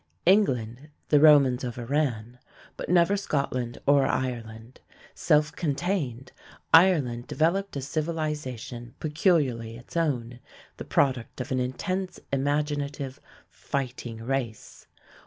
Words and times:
England 0.25 0.89
the 1.09 1.19
Romans 1.19 1.63
overran, 1.63 2.39
but 2.75 2.89
never 2.89 3.15
Scotland 3.15 3.77
or 3.85 4.07
Ireland. 4.07 4.81
Self 5.13 5.51
contained, 5.55 6.31
Ireland 6.73 7.27
developed 7.27 7.75
a 7.75 7.81
civilization 7.81 8.95
peculiarly 8.99 9.77
its 9.77 9.95
own, 9.95 10.39
the 10.77 10.85
product 10.85 11.39
of 11.39 11.51
an 11.51 11.59
intense, 11.59 12.19
imaginative, 12.33 13.21
fighting 13.47 14.23
race. 14.23 14.87